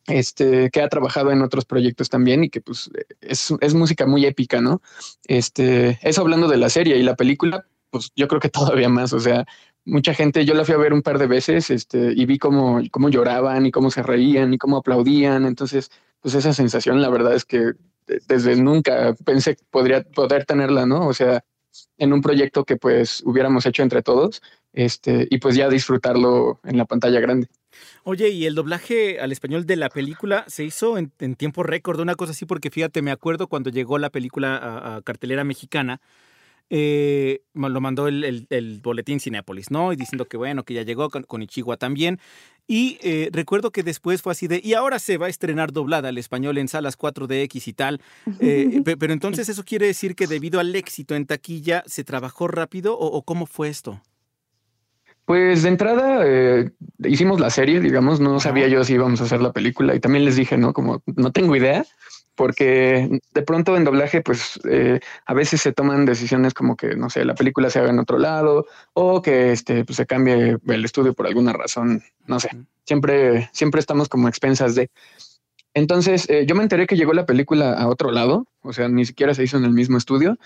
[0.09, 2.91] este, que ha trabajado en otros proyectos también y que pues
[3.21, 4.81] es, es, música muy épica, ¿no?
[5.27, 9.13] Este, eso hablando de la serie y la película, pues yo creo que todavía más,
[9.13, 9.47] o sea,
[9.85, 12.81] mucha gente, yo la fui a ver un par de veces este, y vi cómo,
[12.91, 15.91] cómo lloraban y cómo se reían y cómo aplaudían, entonces,
[16.21, 17.73] pues esa sensación, la verdad es que
[18.27, 21.07] desde nunca pensé que podría poder tenerla, ¿no?
[21.07, 21.45] O sea,
[21.99, 24.43] en un proyecto que pues hubiéramos hecho entre todos,
[24.73, 27.49] este, y pues ya disfrutarlo en la pantalla grande.
[28.05, 32.01] Oye, y el doblaje al español de la película se hizo en, en tiempo récord,
[32.01, 36.01] una cosa así, porque fíjate, me acuerdo cuando llegó la película a, a cartelera mexicana,
[36.71, 39.93] eh, lo mandó el, el, el, boletín Cinépolis, ¿no?
[39.93, 42.21] Y diciendo que bueno, que ya llegó con, con Ichigua también.
[42.67, 46.11] Y eh, recuerdo que después fue así de, y ahora se va a estrenar doblada
[46.11, 48.01] al español en salas 4DX y tal.
[48.41, 52.99] Eh, pero entonces eso quiere decir que debido al éxito en taquilla, ¿se trabajó rápido
[52.99, 54.03] o, o cómo fue esto?
[55.29, 56.71] Pues de entrada eh,
[57.05, 60.25] hicimos la serie, digamos, no sabía yo si íbamos a hacer la película y también
[60.25, 60.73] les dije, ¿no?
[60.73, 61.85] Como no tengo idea,
[62.35, 67.11] porque de pronto en doblaje, pues eh, a veces se toman decisiones como que, no
[67.11, 68.65] sé, la película se haga en otro lado
[68.95, 72.49] o que este, pues, se cambie el estudio por alguna razón, no sé,
[72.87, 74.91] siempre, siempre estamos como expensas de...
[75.75, 79.05] Entonces, eh, yo me enteré que llegó la película a otro lado, o sea, ni
[79.05, 80.39] siquiera se hizo en el mismo estudio,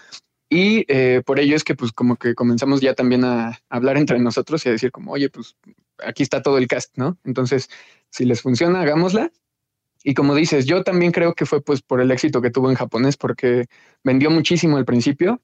[0.54, 4.18] y eh, por ello es que pues como que comenzamos ya también a hablar entre
[4.18, 5.56] nosotros y a decir como, oye, pues
[6.04, 7.16] aquí está todo el cast, ¿no?
[7.24, 7.70] Entonces,
[8.10, 9.32] si les funciona, hagámosla.
[10.04, 12.76] Y como dices, yo también creo que fue pues por el éxito que tuvo en
[12.76, 13.64] japonés, porque
[14.04, 15.40] vendió muchísimo al principio.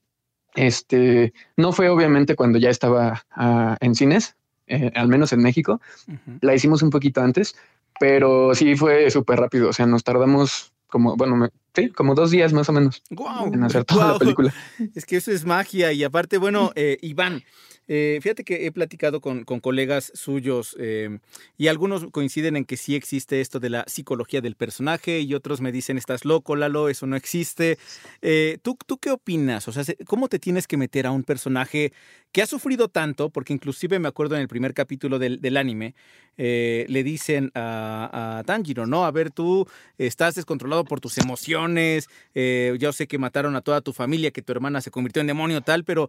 [0.55, 5.81] Este, no fue obviamente cuando ya estaba uh, en cines, eh, al menos en México.
[6.07, 6.39] Uh -huh.
[6.43, 7.57] La hicimos un poquito antes,
[7.99, 9.71] pero sí fue súper rápido.
[9.71, 11.49] O sea, nos tardamos como, bueno, me,
[11.83, 14.53] sí, como dos días más o menos Guau, en hacer toda la película.
[14.95, 15.93] Es que eso es magia.
[15.93, 17.43] Y aparte, bueno, eh, Iván,
[17.91, 21.19] eh, fíjate que he platicado con, con colegas suyos eh,
[21.57, 25.61] y algunos coinciden en que sí existe esto de la psicología del personaje y otros
[25.63, 27.79] me dicen, estás loco, Lalo, eso no existe.
[28.21, 29.69] Eh, ¿tú, ¿Tú qué opinas?
[29.69, 31.93] O sea, se- ¿cómo te tienes que meter a un personaje
[32.31, 33.31] que ha sufrido tanto?
[33.31, 35.95] Porque inclusive me acuerdo en el primer capítulo del, del anime,
[36.37, 39.05] le dicen a, a Tanjiro, ¿no?
[39.07, 41.39] A ver, tú estás descontrolado por tus emociones,
[41.77, 45.27] eh, yo sé que mataron a toda tu familia, que tu hermana se convirtió en
[45.27, 46.09] demonio tal, pero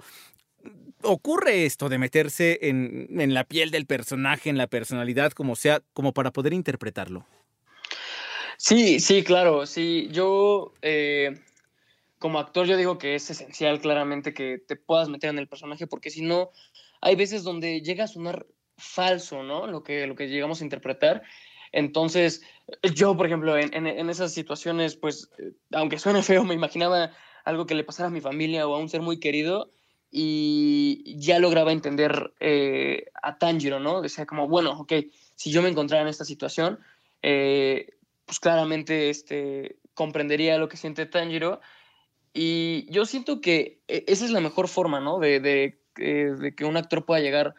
[1.02, 5.82] ocurre esto de meterse en, en la piel del personaje, en la personalidad, como sea,
[5.94, 7.26] como para poder interpretarlo.
[8.58, 10.10] Sí, sí, claro, sí.
[10.12, 11.40] Yo, eh,
[12.18, 15.88] como actor, yo digo que es esencial claramente que te puedas meter en el personaje,
[15.88, 16.50] porque si no,
[17.00, 18.46] hay veces donde llega a sonar
[18.78, 19.66] falso, ¿no?
[19.66, 21.24] Lo que, lo que llegamos a interpretar.
[21.72, 22.42] Entonces,
[22.94, 27.12] yo, por ejemplo, en, esas situaciones, pues, eh, aunque suene feo, me imaginaba
[27.46, 29.72] algo que le pasara a mi familia o a un ser muy querido
[30.12, 34.02] y ya lograba entender eh, a Tanjiro, ¿no?
[34.02, 34.94] Decía como, bueno, ok,
[35.36, 36.80] si yo me encontrara en esta situación,
[37.22, 41.62] eh, pues claramente este, comprendería lo que siente Tanjiro.
[42.34, 45.20] Y yo siento que eh, esa es la mejor forma, ¿no?
[45.20, 47.56] De, de, de que un actor pueda llegar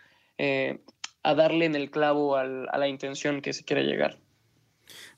[1.22, 4.18] a darle en el clavo a la intención que se quiere llegar.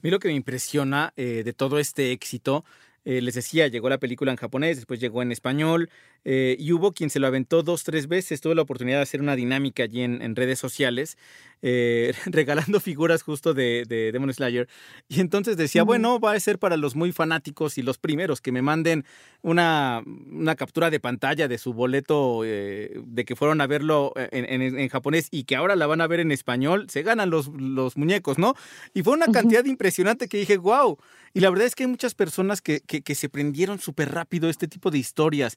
[0.03, 2.65] Mí lo que me impresiona eh, de todo este éxito,
[3.05, 5.91] eh, les decía, llegó la película en japonés, después llegó en español,
[6.25, 8.41] eh, y hubo quien se lo aventó dos, tres veces.
[8.41, 11.17] Tuve la oportunidad de hacer una dinámica allí en, en redes sociales,
[11.63, 14.69] eh, regalando figuras justo de, de Demon Slayer.
[15.09, 18.53] Y entonces decía, bueno, va a ser para los muy fanáticos y los primeros que
[18.53, 19.05] me manden
[19.43, 24.63] una, una captura de pantalla de su boleto eh, de que fueron a verlo en,
[24.63, 27.49] en- en japonés y que ahora la van a ver en español, se ganan los,
[27.49, 28.55] los muñecos, ¿no?
[28.95, 30.99] Y fue una cantidad impresionante que dije, wow.
[31.35, 34.49] Y la verdad es que hay muchas personas que, que- que se prendieron súper rápido
[34.49, 35.57] este tipo de historias,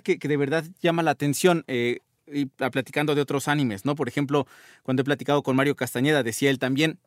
[0.00, 1.64] que, de verdad llama la atención.
[1.66, 3.94] eh, y platicando de otros animes, ¿no?
[3.94, 4.46] Por ejemplo,
[4.84, 6.98] cuando he platicado con Mario Castañeda, decía él también,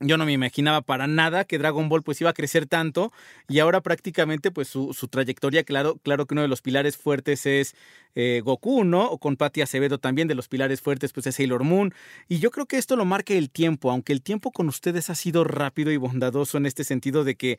[0.00, 3.12] yo no me imaginaba para nada que Dragon Ball pues iba a crecer tanto
[3.48, 7.44] y ahora prácticamente pues su, su trayectoria, claro, claro que uno de los pilares fuertes
[7.44, 7.74] es
[8.14, 9.10] eh, Goku, ¿no?
[9.10, 11.92] O con Patti Acevedo también de los pilares fuertes pues es Sailor Moon
[12.28, 15.14] y yo creo que esto lo marca el tiempo, aunque el tiempo con ustedes ha
[15.14, 17.58] sido rápido y bondadoso en este sentido de que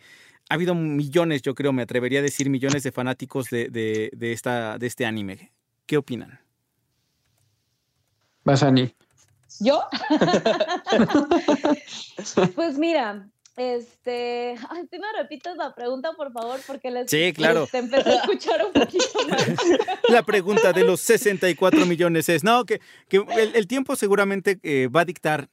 [0.51, 4.33] ha habido millones, yo creo, me atrevería a decir millones de fanáticos de, de, de
[4.33, 5.53] esta, de este anime.
[5.85, 6.41] ¿Qué opinan?
[8.43, 8.93] Basani.
[9.61, 9.81] ¿Yo?
[12.55, 14.55] pues mira, este.
[14.69, 16.59] Ay, ¿tú me repites la pregunta, por favor?
[16.67, 17.63] Porque les, Sí, claro.
[17.63, 19.55] este, empecé a escuchar un poquito más.
[20.09, 24.89] La pregunta de los 64 millones es, no, que, que el, el tiempo seguramente eh,
[24.93, 25.47] va a dictar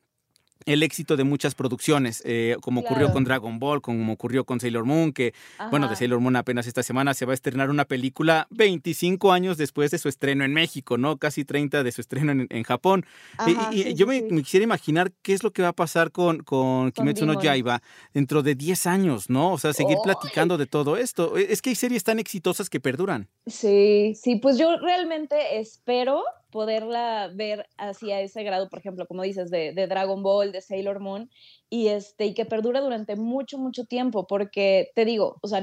[0.66, 4.84] el éxito de muchas producciones, eh, como ocurrió con Dragon Ball, como ocurrió con Sailor
[4.84, 5.32] Moon, que,
[5.70, 5.96] bueno, de.
[5.96, 9.98] Sailor Moon apenas esta semana se va a estrenar una película 25 años después de
[9.98, 11.16] su estreno en México, ¿no?
[11.16, 13.06] Casi 30 de su estreno en, en Japón.
[13.46, 14.34] Y- Ajá, y, sí, yo sí, me, sí.
[14.34, 17.40] me quisiera imaginar qué es lo que va a pasar con, con Kimetsu no.
[17.40, 17.80] Yaiba
[18.12, 19.52] dentro de 10 años, ¿no?
[19.52, 21.36] O sea, seguir platicando de todo esto.
[21.38, 23.28] E, Es que hay series tan exitosas que perduran.
[23.46, 29.50] Sí, sí, pues yo realmente espero poderla ver hacia ese grado, por ejemplo, como dices,
[29.50, 31.30] de, de Dragon Ball, de Sailor Moon,
[31.70, 35.62] y este, y que perdure durante mucho, mucho tiempo, porque te digo, o sea,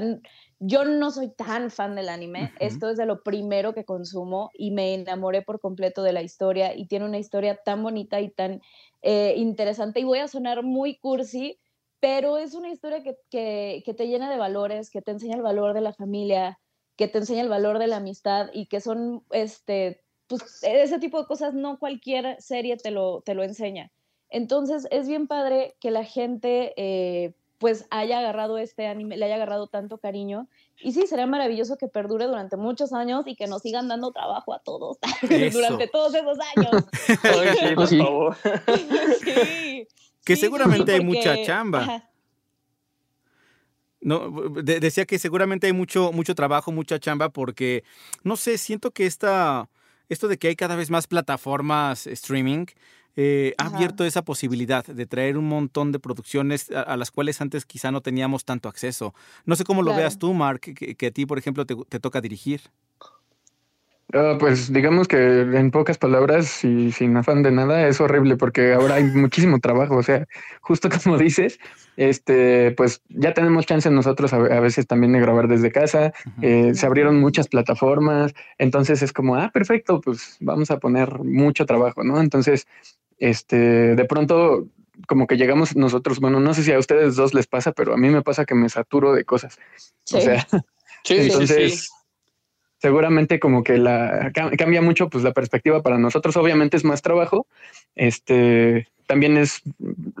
[0.58, 4.70] yo no soy tan fan del anime, esto es de lo primero que consumo y
[4.70, 8.60] me enamoré por completo de la historia y tiene una historia tan bonita y tan
[9.02, 11.58] eh, interesante y voy a sonar muy cursi,
[12.00, 15.42] pero es una historia que, que, que te llena de valores, que te enseña el
[15.42, 16.58] valor de la familia,
[16.96, 21.20] que te enseña el valor de la amistad y que son, este, pues ese tipo
[21.20, 23.90] de cosas no cualquier serie te lo, te lo enseña.
[24.28, 29.36] Entonces es bien padre que la gente eh, pues haya agarrado este anime, le haya
[29.36, 30.48] agarrado tanto cariño.
[30.78, 34.52] Y sí, sería maravilloso que perdure durante muchos años y que nos sigan dando trabajo
[34.52, 34.98] a todos
[35.52, 36.84] durante todos esos años.
[37.22, 38.36] Ay, sí, por favor.
[39.24, 39.86] Sí.
[40.24, 41.82] Que Sí, seguramente sí, hay mucha chamba.
[41.82, 42.10] Ajá.
[44.00, 44.28] No,
[44.62, 47.82] de- decía que seguramente hay mucho, mucho trabajo, mucha chamba, porque,
[48.22, 49.68] no sé, siento que esta,
[50.08, 52.66] esto de que hay cada vez más plataformas streaming
[53.18, 53.76] eh, ha Ajá.
[53.76, 57.90] abierto esa posibilidad de traer un montón de producciones a, a las cuales antes quizá
[57.90, 59.14] no teníamos tanto acceso.
[59.46, 59.98] No sé cómo lo Claro.
[60.00, 62.60] veas tú, Mark, que, que a ti, por ejemplo, te, te toca dirigir.
[64.12, 68.72] Ah, pues digamos que en pocas palabras y sin afán de nada es horrible porque
[68.72, 70.28] ahora hay muchísimo trabajo, o sea,
[70.60, 71.58] justo como dices,
[71.96, 76.72] este, pues ya tenemos chance nosotros a, a veces también de grabar desde casa, eh,
[76.74, 82.04] se abrieron muchas plataformas, entonces es como, ah, perfecto, pues vamos a poner mucho trabajo,
[82.04, 82.20] ¿no?
[82.20, 82.68] Entonces,
[83.18, 84.68] este, de pronto
[85.08, 87.96] como que llegamos nosotros, bueno, no sé si a ustedes dos les pasa, pero a
[87.96, 89.58] mí me pasa que me saturo de cosas.
[90.12, 90.46] O sea,
[91.08, 91.90] entonces
[92.86, 96.36] seguramente como que la cambia mucho pues la perspectiva para nosotros.
[96.36, 97.48] Obviamente es más trabajo,
[97.96, 99.62] este también es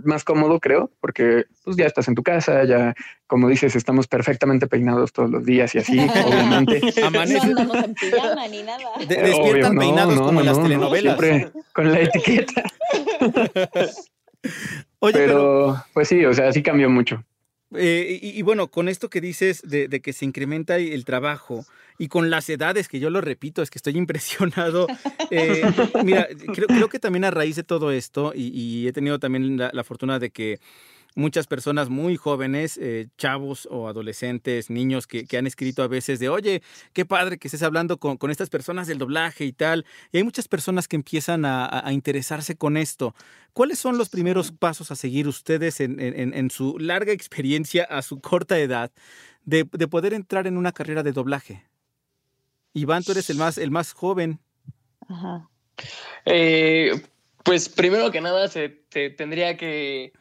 [0.02, 2.96] más cómodo, creo, porque pues ya estás en tu casa, ya
[3.28, 6.80] como dices, estamos perfectamente peinados todos los días y así, obviamente.
[7.00, 8.84] No andamos en pijama ni nada.
[8.98, 11.18] despiertan peinados como en las telenovelas.
[11.20, 12.64] Siempre con la etiqueta.
[14.98, 17.22] Oye, pero, pues sí, o sea, sí cambió mucho.
[17.74, 21.64] Eh, y, bueno, con esto que dices de, que se incrementa el trabajo
[21.98, 24.86] y con las edades, que yo lo repito, es que estoy impresionado.
[25.30, 25.62] Eh,
[26.04, 30.18] mira, creo, que también a raíz de todo esto, y, he tenido también la fortuna
[30.18, 30.60] de que
[31.16, 36.28] muchas personas muy jóvenes, eh, chavos o adolescentes, niños que, han escrito a veces de,
[36.28, 39.84] oye, qué padre que estés hablando con, estas personas del doblaje y tal.
[40.12, 43.14] Y hay muchas personas que empiezan a, interesarse con esto.
[43.52, 48.58] ¿Cuáles son los primeros pasos a seguir ustedes en, su larga experiencia, a su corta
[48.58, 48.92] edad,
[49.44, 51.64] de, poder entrar en una carrera de doblaje?
[52.76, 54.38] Iván, tú eres el más, el más joven.
[55.08, 55.48] Ajá.
[56.26, 56.90] Eh,
[57.42, 60.12] pues primero que nada se tendría que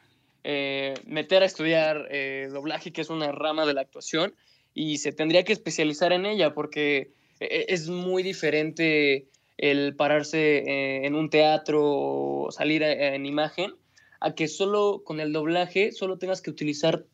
[0.46, 4.34] eh, meter a estudiar eh, doblaje, que es una rama de la actuación,
[4.74, 11.16] y se tendría que especializar en ella porque eh, es muy diferente el pararse en
[11.16, 13.74] un teatro o salir en imagen
[14.22, 17.06] a que solo con el doblaje solo tengas que utilizar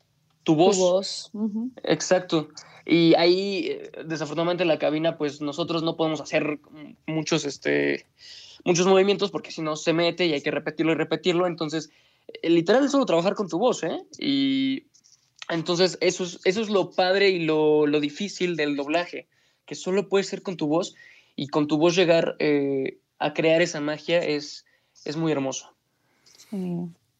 [0.43, 0.75] tu voz.
[0.75, 1.31] Tu voz.
[1.83, 2.49] Exacto.
[2.85, 6.59] Y ahí, desafortunadamente, en la cabina, pues nosotros no podemos hacer
[7.05, 8.05] muchos, este,
[8.63, 11.47] muchos movimientos porque si no se mete y hay que repetirlo y repetirlo.
[11.47, 11.91] Entonces,
[12.27, 14.03] eh, literal es solo trabajar con tu voz, ¿eh?
[14.19, 14.85] Y
[15.49, 19.27] entonces eso es, eso es lo padre y lo, difícil del doblaje,
[19.65, 20.95] que solo puedes ser con tu voz
[21.35, 24.65] y con tu voz llegar eh, a crear esa magia es,
[25.05, 25.73] es muy hermoso.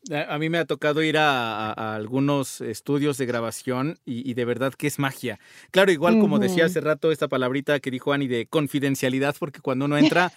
[0.09, 4.87] A mí me ha tocado ir a, algunos estudios de grabación y, de verdad que
[4.87, 5.39] es magia.
[5.69, 9.85] Claro, igual como decía hace rato esta palabrita que dijo Ani de confidencialidad, porque cuando
[9.85, 10.31] uno entra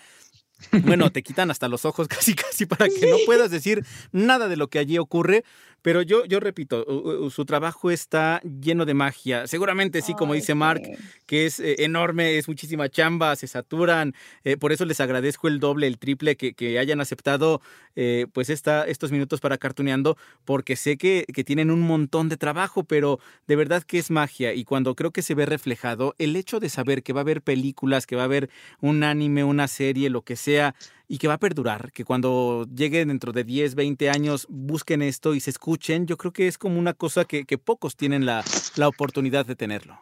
[0.82, 4.56] bueno, te quitan hasta los ojos casi casi para que no puedas decir nada de
[4.56, 5.44] lo que allí ocurre,
[5.84, 9.46] pero yo, yo repito, su trabajo está lleno de magia.
[9.46, 10.80] Seguramente sí, como dice Mark,
[11.26, 14.14] que es eh, enorme, es muchísima chamba, se saturan.
[14.44, 17.60] Eh, por eso les agradezco el doble, el triple que, hayan aceptado
[17.96, 20.16] eh, pues esta, estos minutos para cartuneando,
[20.46, 24.54] porque sé que, que tienen un montón de trabajo, pero de verdad que es magia.
[24.54, 27.42] Y cuando creo que se ve reflejado, el hecho de saber que va a haber
[27.42, 28.48] películas, que va a haber
[28.80, 30.74] un anime, una serie, lo que sea,
[31.06, 35.34] y que va a perdurar, que cuando llegue dentro de 10, 20 años busquen esto
[35.34, 38.42] y se escuchen, yo creo que es como una cosa que, pocos tienen la,
[38.86, 39.98] oportunidad de tenerlo.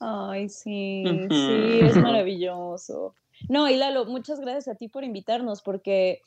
[0.00, 3.14] Ay, sí, sí, es maravilloso.
[3.48, 6.22] No, y Lalo, muchas gracias a ti por invitarnos, porque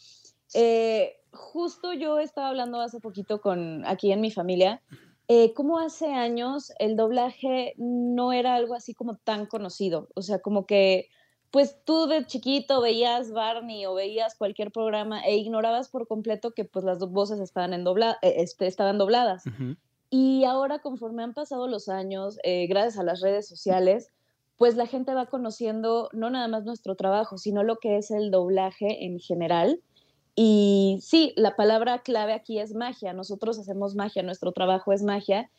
[0.54, 4.82] eh, justo yo estaba hablando hace poquito con aquí en mi familia,
[5.28, 10.40] eh, como hace años el doblaje no era algo así como tan conocido, o sea,
[10.40, 11.10] como que
[11.52, 16.66] pues tú de chiquito veías Barney o veías cualquier programa e ignorabas por completo que
[16.66, 19.44] pues las dos voces estaban, en dobla eh, este, estaban dobladas.
[20.12, 24.10] Y ahora conforme han pasado los años, eh, gracias a las redes sociales,
[24.58, 28.30] pues la gente va conociendo no nada más nuestro trabajo, sino lo que es el
[28.30, 29.82] doblaje en general.
[30.36, 33.14] Y sí, la palabra clave aquí es magia.
[33.14, 35.50] Nosotros hacemos magia, nuestro trabajo es magia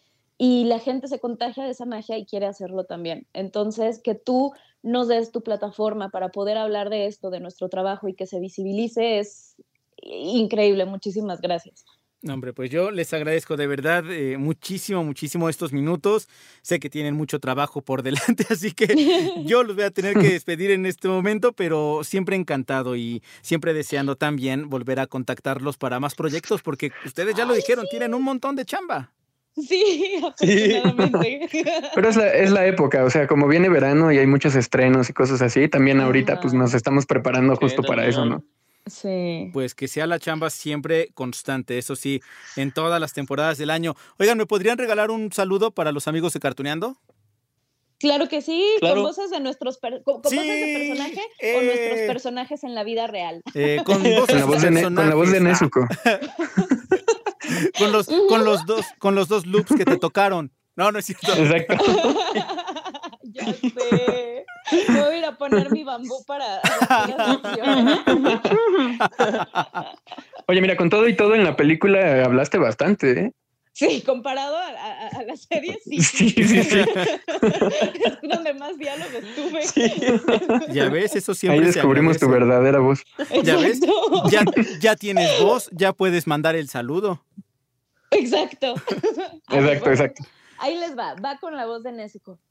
[0.43, 3.27] y la gente se contagia de esa magia y quiere hacerlo también.
[3.35, 8.09] Entonces, que tú nos des tu plataforma para poder hablar de esto, de nuestro trabajo
[8.09, 9.57] y que se visibilice es
[10.03, 10.87] increíble.
[10.87, 11.85] Muchísimas gracias.
[12.27, 16.27] Hombre, pues yo les agradezco de verdad eh, muchísimo, muchísimo estos minutos.
[16.63, 18.87] Sé que tienen mucho trabajo por delante, así que
[19.45, 23.75] yo los voy a tener que despedir en este momento, pero siempre encantado y siempre
[23.75, 28.23] deseando también volver a contactarlos para más proyectos, porque ustedes ya lo dijeron, tienen un
[28.23, 29.13] montón de chamba.
[29.57, 31.49] Sí, afortunadamente.
[31.95, 35.11] Pero es la, es la, época, o sea, como viene verano y hay muchos estrenos
[35.11, 38.45] y cosas así, también ahorita pues nos estamos preparando justo para eso, ¿no?
[38.87, 39.51] Sí.
[39.53, 42.21] Pues que sea la chamba siempre constante, eso sí,
[42.57, 43.95] en todas las temporadas del año.
[44.19, 46.97] Oigan, ¿me podrían regalar un saludo para los amigos de Cartuneando?
[47.99, 51.21] Claro que sí, con voces de nuestros con, voces de personaje
[51.55, 52.07] o nuestros eh.
[52.07, 53.43] personajes en la vida real.
[53.55, 55.87] Eh, con, con, la voz de, con la voz de Nezuko.
[57.79, 60.53] Con, los, con, los dos, con los dos loops que te tocaron.
[60.77, 61.33] No, no es cierto.
[61.35, 61.75] Exacto.
[63.23, 64.45] ya sé.
[64.89, 66.61] Voy a ir a poner mi bambú para.
[70.47, 73.33] Oye, mira, con todo y todo en la película hablaste bastante, ¿eh?
[73.73, 76.03] Sí, comparado a, la serie, sí.
[76.03, 76.79] Sí, sí, sí.
[76.81, 80.73] es donde más diálogos tuve.
[80.73, 83.03] Ya ves, eso siempre Ahí descubrimos tu verdadera voz.
[83.43, 83.81] Ya ves,
[84.31, 84.45] ya,
[84.81, 87.25] ya tienes voz, ya puedes mandar el saludo.
[88.11, 88.75] Exacto.
[89.51, 90.25] exacto, exacto.
[90.59, 92.39] Ahí les va, va con la voz de Nezuko.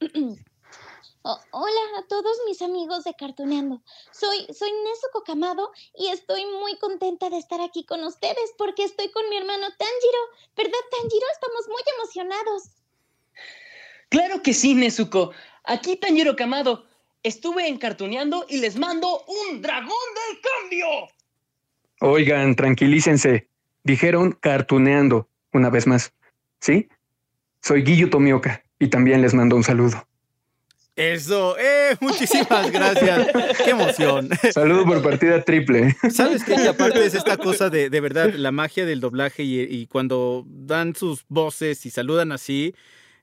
[1.22, 3.82] hola a todos mis amigos de Cartuneando.
[4.10, 9.10] Soy, soy Nezuko Kamado y estoy muy contenta de estar aquí con ustedes porque estoy
[9.10, 10.18] con mi hermano Tanjiro.
[10.56, 11.26] ¿Verdad, Tanjiro?
[11.32, 12.62] Estamos muy emocionados.
[14.08, 15.32] Claro que sí, Nezuko.
[15.64, 16.86] Aquí Tanjiro Kamado.
[17.22, 20.86] Estuve encartuneando y les mando un dragón del cambio.
[22.00, 23.46] Oigan, tranquilícense.
[23.84, 26.12] Dijeron cartuneando una vez más.
[26.60, 26.88] ¿Sí?
[27.62, 30.06] Soy Guillo Tomioka y también les mando un saludo.
[30.96, 33.28] Eso, eh, muchísimas gracias.
[33.64, 34.28] Qué emoción.
[34.52, 35.96] Saludo por partida triple.
[36.10, 36.54] ¿Sabes qué?
[36.68, 40.94] aparte es esta cosa de, de verdad, la magia del doblaje y, y, cuando dan
[40.94, 42.74] sus voces y saludan así,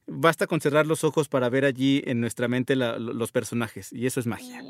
[0.07, 4.07] basta con cerrar los ojos para ver allí en nuestra mente la, los personajes y
[4.07, 4.63] eso es magia.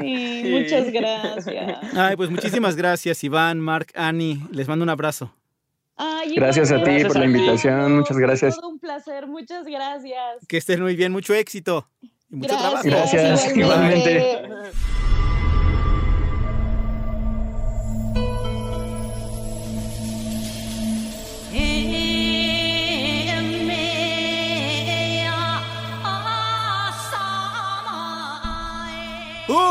[0.00, 1.94] Sí, muchas gracias.
[1.94, 4.42] Ay, pues muchísimas gracias, Iván, Mark, Ani.
[4.52, 5.34] Les mando un abrazo.
[5.96, 7.28] Ay, gracias a ti gracias por la ti.
[7.32, 8.56] invitación, muchas gracias.
[8.56, 10.46] Todo un placer, muchas gracias.
[10.48, 12.82] Que estén muy bien, mucho éxito y mucho trabajo.
[12.84, 14.42] Gracias, igualmente.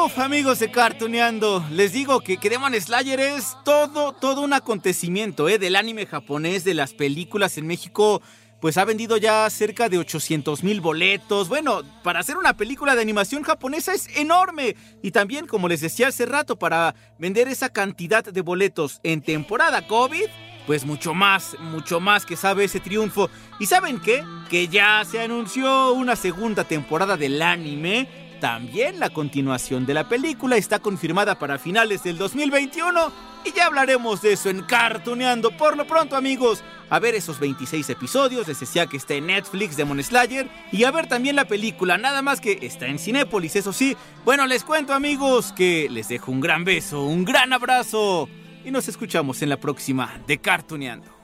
[0.02, 2.50] Amigos de Cartuneando, les digo que, que
[2.80, 5.60] Slayer es todo, todo un acontecimiento, ¿eh?
[5.60, 8.20] Del anime japonés, de las películas en México,
[8.60, 11.50] pues ha vendido ya cerca de 800 mil boletos.
[11.50, 14.76] Bueno, para hacer una película de animación japonesa es enorme.
[15.04, 19.86] Y también, como les decía hace rato, para vender esa cantidad de boletos en temporada
[19.86, 20.26] COVID,
[20.66, 23.30] pues mucho más, mucho más que sabe ese triunfo.
[23.60, 24.24] ¿Y saben qué?
[24.50, 28.21] Que ya se anunció una segunda temporada del anime.
[28.42, 33.12] También la continuación de la película está confirmada para finales del 2021
[33.46, 35.56] y ya hablaremos de eso en Cartuneando.
[35.56, 39.78] Por lo pronto, amigos, a ver esos 26 episodios, les decía que está en Netflix
[39.78, 43.74] Demon Slayer y a ver también la película, nada más que está en Cinépolis, eso
[43.74, 43.96] sí.
[44.26, 48.28] Bueno, les cuento, amigos, que les dejo un gran beso, un gran abrazo
[48.66, 51.21] y nos escuchamos en la próxima de Cartuneando.